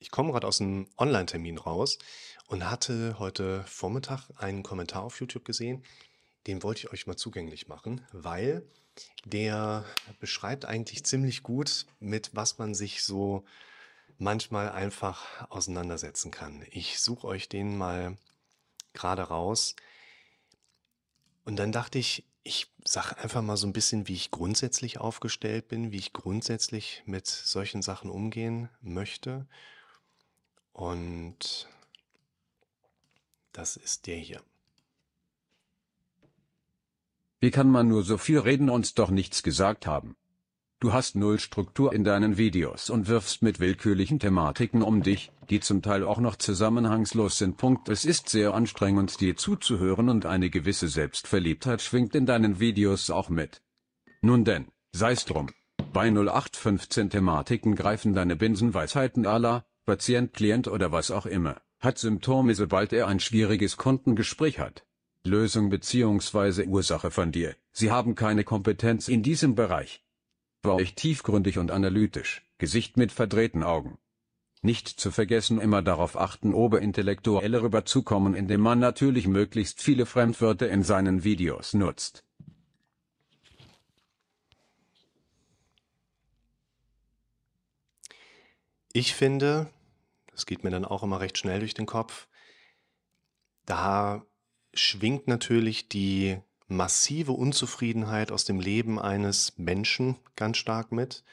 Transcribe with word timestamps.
Ich 0.00 0.10
komme 0.10 0.32
gerade 0.32 0.46
aus 0.46 0.60
einem 0.60 0.88
Online-Termin 0.96 1.58
raus 1.58 1.98
und 2.46 2.68
hatte 2.70 3.18
heute 3.18 3.64
Vormittag 3.64 4.28
einen 4.36 4.62
Kommentar 4.62 5.02
auf 5.02 5.20
YouTube 5.20 5.44
gesehen, 5.44 5.84
den 6.46 6.62
wollte 6.62 6.80
ich 6.80 6.92
euch 6.92 7.06
mal 7.06 7.16
zugänglich 7.16 7.68
machen, 7.68 8.06
weil 8.12 8.62
der 9.24 9.84
beschreibt 10.20 10.64
eigentlich 10.64 11.04
ziemlich 11.04 11.42
gut, 11.42 11.86
mit 12.00 12.30
was 12.34 12.58
man 12.58 12.74
sich 12.74 13.02
so 13.02 13.44
manchmal 14.18 14.70
einfach 14.70 15.48
auseinandersetzen 15.50 16.30
kann. 16.30 16.64
Ich 16.70 17.00
suche 17.00 17.26
euch 17.26 17.48
den 17.48 17.76
mal 17.76 18.16
gerade 18.92 19.22
raus. 19.22 19.76
Und 21.44 21.56
dann 21.56 21.72
dachte 21.72 21.98
ich, 21.98 22.24
ich 22.42 22.72
sage 22.84 23.18
einfach 23.18 23.42
mal 23.42 23.56
so 23.56 23.66
ein 23.66 23.72
bisschen, 23.72 24.08
wie 24.08 24.14
ich 24.14 24.30
grundsätzlich 24.30 24.98
aufgestellt 24.98 25.68
bin, 25.68 25.92
wie 25.92 25.98
ich 25.98 26.12
grundsätzlich 26.12 27.02
mit 27.04 27.26
solchen 27.26 27.82
Sachen 27.82 28.10
umgehen 28.10 28.68
möchte. 28.80 29.46
Und 30.78 31.66
das 33.50 33.76
ist 33.76 34.06
der 34.06 34.16
hier. 34.16 34.40
Wie 37.40 37.50
kann 37.50 37.68
man 37.68 37.88
nur 37.88 38.04
so 38.04 38.16
viel 38.16 38.38
reden 38.38 38.70
und 38.70 38.96
doch 38.96 39.10
nichts 39.10 39.42
gesagt 39.42 39.88
haben? 39.88 40.14
Du 40.78 40.92
hast 40.92 41.16
null 41.16 41.40
Struktur 41.40 41.92
in 41.92 42.04
deinen 42.04 42.38
Videos 42.38 42.90
und 42.90 43.08
wirfst 43.08 43.42
mit 43.42 43.58
willkürlichen 43.58 44.20
Thematiken 44.20 44.82
um 44.82 45.02
dich, 45.02 45.32
die 45.50 45.58
zum 45.58 45.82
Teil 45.82 46.04
auch 46.04 46.20
noch 46.20 46.36
zusammenhangslos 46.36 47.38
sind. 47.38 47.56
Punkt. 47.56 47.88
Es 47.88 48.04
ist 48.04 48.28
sehr 48.28 48.54
anstrengend 48.54 49.20
dir 49.20 49.36
zuzuhören 49.36 50.08
und 50.08 50.26
eine 50.26 50.48
gewisse 50.48 50.86
Selbstverliebtheit 50.86 51.82
schwingt 51.82 52.14
in 52.14 52.24
deinen 52.24 52.60
Videos 52.60 53.10
auch 53.10 53.30
mit. 53.30 53.62
Nun 54.22 54.44
denn, 54.44 54.68
sei's 54.92 55.24
drum. 55.24 55.50
Bei 55.92 56.06
0815 56.08 57.10
Thematiken 57.10 57.74
greifen 57.74 58.14
deine 58.14 58.36
Binsenweisheiten 58.36 59.26
aller, 59.26 59.66
Patient, 59.88 60.34
Klient 60.34 60.68
oder 60.68 60.92
was 60.92 61.10
auch 61.10 61.24
immer, 61.24 61.62
hat 61.80 61.96
Symptome 61.96 62.54
sobald 62.54 62.92
er 62.92 63.06
ein 63.06 63.20
schwieriges 63.20 63.78
Kundengespräch 63.78 64.58
hat. 64.58 64.84
Lösung 65.24 65.70
bzw. 65.70 66.66
Ursache 66.66 67.10
von 67.10 67.32
dir. 67.32 67.56
Sie 67.72 67.90
haben 67.90 68.14
keine 68.14 68.44
Kompetenz 68.44 69.08
in 69.08 69.22
diesem 69.22 69.54
Bereich. 69.54 70.04
War 70.62 70.78
ich 70.78 70.94
tiefgründig 70.94 71.56
und 71.56 71.70
analytisch, 71.70 72.42
Gesicht 72.58 72.98
mit 72.98 73.12
verdrehten 73.12 73.62
Augen. 73.62 73.96
Nicht 74.60 74.88
zu 74.88 75.10
vergessen 75.10 75.58
immer 75.58 75.80
darauf 75.80 76.20
achten 76.20 76.52
oberintellektuell 76.52 77.56
rüberzukommen 77.56 78.34
indem 78.34 78.60
man 78.60 78.80
natürlich 78.80 79.26
möglichst 79.26 79.80
viele 79.80 80.04
Fremdwörter 80.04 80.68
in 80.68 80.82
seinen 80.82 81.24
Videos 81.24 81.72
nutzt. 81.72 82.26
Ich 88.92 89.14
finde, 89.14 89.70
das 90.38 90.46
geht 90.46 90.62
mir 90.62 90.70
dann 90.70 90.84
auch 90.84 91.02
immer 91.02 91.18
recht 91.18 91.36
schnell 91.36 91.58
durch 91.58 91.74
den 91.74 91.86
Kopf, 91.86 92.28
da 93.66 94.24
schwingt 94.72 95.26
natürlich 95.26 95.88
die 95.88 96.38
massive 96.68 97.32
Unzufriedenheit 97.32 98.30
aus 98.30 98.44
dem 98.44 98.60
Leben 98.60 99.00
eines 99.00 99.58
Menschen 99.58 100.16
ganz 100.36 100.58
stark 100.58 100.92
mit. 100.92 101.24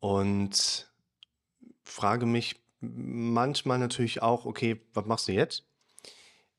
Und 0.00 0.92
frage 1.82 2.26
mich 2.26 2.60
manchmal 2.80 3.78
natürlich 3.78 4.20
auch, 4.20 4.44
okay, 4.44 4.82
was 4.92 5.06
machst 5.06 5.28
du 5.28 5.32
jetzt? 5.32 5.64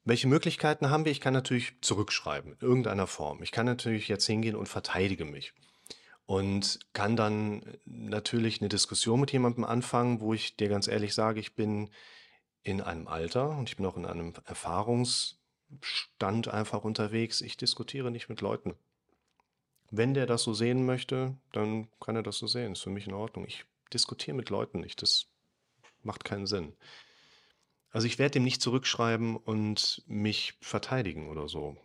Welche 0.03 0.27
Möglichkeiten 0.27 0.89
haben 0.89 1.05
wir? 1.05 1.11
Ich 1.11 1.21
kann 1.21 1.33
natürlich 1.33 1.73
zurückschreiben 1.81 2.53
in 2.53 2.59
irgendeiner 2.67 3.05
Form. 3.05 3.43
Ich 3.43 3.51
kann 3.51 3.67
natürlich 3.67 4.07
jetzt 4.07 4.25
hingehen 4.25 4.55
und 4.55 4.67
verteidige 4.67 5.25
mich 5.25 5.53
und 6.27 6.79
kann 6.93 7.15
dann 7.15 7.63
natürlich 7.85 8.61
eine 8.61 8.69
Diskussion 8.69 9.21
mit 9.21 9.31
jemandem 9.31 9.63
anfangen, 9.63 10.19
wo 10.19 10.33
ich 10.33 10.57
dir 10.57 10.67
ganz 10.67 10.87
ehrlich 10.87 11.15
sage, 11.15 11.39
ich 11.39 11.55
bin 11.55 11.89
in 12.63 12.81
einem 12.81 13.07
Alter 13.07 13.57
und 13.57 13.69
ich 13.69 13.77
bin 13.77 13.85
auch 13.85 13.95
in 13.95 14.05
einem 14.05 14.33
Erfahrungsstand 14.45 16.49
einfach 16.49 16.83
unterwegs. 16.83 17.39
Ich 17.39 17.55
diskutiere 17.55 18.11
nicht 18.11 18.27
mit 18.27 18.41
Leuten. 18.41 18.73
Wenn 19.89 20.13
der 20.13 20.25
das 20.25 20.43
so 20.43 20.53
sehen 20.53 20.85
möchte, 20.85 21.37
dann 21.53 21.87
kann 22.01 22.17
er 22.17 22.23
das 22.23 22.37
so 22.37 22.45
sehen. 22.45 22.73
Ist 22.73 22.81
für 22.81 22.89
mich 22.89 23.07
in 23.07 23.13
Ordnung. 23.13 23.45
Ich 23.47 23.63
diskutiere 23.93 24.35
mit 24.35 24.49
Leuten 24.49 24.81
nicht. 24.81 25.01
Das 25.01 25.27
macht 26.03 26.25
keinen 26.25 26.45
Sinn. 26.45 26.73
Also 27.89 28.05
ich 28.05 28.19
werde 28.19 28.33
dem 28.33 28.43
nicht 28.43 28.61
zurückschreiben 28.61 29.37
und 29.37 30.03
mich 30.07 30.55
verteidigen 30.59 31.29
oder 31.29 31.47
so. 31.47 31.77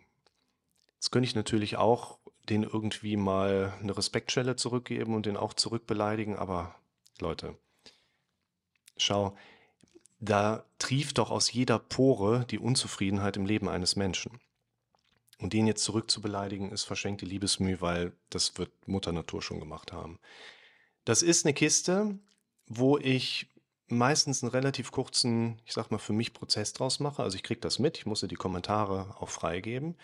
Jetzt 1.03 1.11
könnte 1.11 1.27
ich 1.27 1.35
natürlich 1.35 1.75
auch 1.75 2.17
den 2.47 2.63
irgendwie 2.63 3.17
mal 3.17 3.73
eine 3.81 3.97
Respektschelle 3.97 4.55
zurückgeben 4.55 5.15
und 5.15 5.25
den 5.25 5.35
auch 5.35 5.53
zurückbeleidigen, 5.53 6.37
aber 6.37 6.75
Leute, 7.19 7.57
schau, 8.95 9.35
da 10.21 10.63
trieft 10.79 11.17
doch 11.17 11.29
aus 11.29 11.51
jeder 11.51 11.77
Pore 11.77 12.45
die 12.49 12.57
Unzufriedenheit 12.57 13.35
im 13.35 13.45
Leben 13.45 13.67
eines 13.67 13.97
Menschen. 13.97 14.39
Und 15.39 15.51
den 15.51 15.67
jetzt 15.67 15.83
zurückzubeleidigen, 15.83 16.71
ist 16.71 16.85
verschenkte 16.85 17.25
Liebesmüh, 17.25 17.81
weil 17.81 18.13
das 18.29 18.57
wird 18.57 18.71
Mutter 18.87 19.11
Natur 19.11 19.41
schon 19.41 19.59
gemacht 19.59 19.91
haben. 19.91 20.19
Das 21.03 21.21
ist 21.21 21.45
eine 21.45 21.53
Kiste, 21.53 22.17
wo 22.67 22.97
ich 22.97 23.49
meistens 23.87 24.41
einen 24.41 24.51
relativ 24.53 24.91
kurzen, 24.91 25.61
ich 25.65 25.73
sag 25.73 25.91
mal, 25.91 25.97
für 25.97 26.13
mich 26.13 26.31
Prozess 26.31 26.71
draus 26.71 27.01
mache. 27.01 27.23
Also 27.23 27.35
ich 27.35 27.43
kriege 27.43 27.59
das 27.59 27.77
mit, 27.77 27.97
ich 27.97 28.05
muss 28.05 28.21
die 28.21 28.35
Kommentare 28.35 29.17
auch 29.19 29.27
freigeben. 29.27 29.97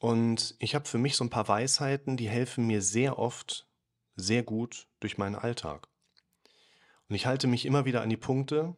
Und 0.00 0.56
ich 0.58 0.74
habe 0.74 0.88
für 0.88 0.96
mich 0.96 1.14
so 1.14 1.24
ein 1.24 1.30
paar 1.30 1.46
Weisheiten, 1.46 2.16
die 2.16 2.28
helfen 2.28 2.66
mir 2.66 2.80
sehr 2.80 3.18
oft 3.18 3.68
sehr 4.16 4.42
gut 4.42 4.88
durch 4.98 5.18
meinen 5.18 5.36
Alltag. 5.36 5.88
Und 7.08 7.16
ich 7.16 7.26
halte 7.26 7.46
mich 7.46 7.66
immer 7.66 7.84
wieder 7.84 8.00
an 8.00 8.08
die 8.08 8.16
Punkte, 8.16 8.74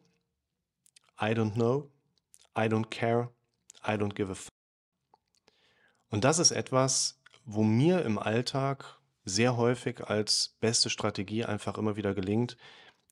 I 1.19 1.27
don't 1.27 1.53
know, 1.53 1.89
I 2.57 2.63
don't 2.63 2.89
care, 2.89 3.29
I 3.87 3.91
don't 3.91 4.15
give 4.15 4.29
a 4.31 4.35
fuck. 4.35 4.51
Und 6.09 6.25
das 6.25 6.39
ist 6.39 6.51
etwas, 6.51 7.21
wo 7.45 7.63
mir 7.63 8.03
im 8.03 8.19
Alltag 8.19 8.99
sehr 9.23 9.55
häufig 9.55 10.03
als 10.03 10.57
beste 10.59 10.89
Strategie 10.89 11.45
einfach 11.45 11.77
immer 11.77 11.95
wieder 11.95 12.13
gelingt. 12.13 12.57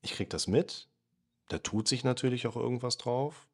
Ich 0.02 0.12
kriege 0.12 0.30
das 0.30 0.48
mit, 0.48 0.90
da 1.48 1.60
tut 1.60 1.88
sich 1.88 2.04
natürlich 2.04 2.46
auch 2.46 2.58
irgendwas 2.58 2.98
drauf, 2.98 3.48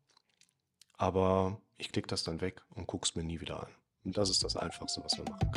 aber 0.93 1.61
ich 1.77 1.91
klicke 1.91 2.07
das 2.07 2.23
dann 2.23 2.41
weg 2.41 2.63
und 2.71 2.87
gucke 2.87 3.05
es 3.05 3.15
mir 3.15 3.23
nie 3.23 3.39
wieder 3.39 3.61
an. 3.61 3.76
Und 4.07 4.17
das 4.17 4.29
ist 4.29 4.41
das 4.41 4.55
Einfachste, 4.55 5.03
was 5.03 5.17
wir 5.17 5.25
machen 5.25 5.51
können. 5.51 5.56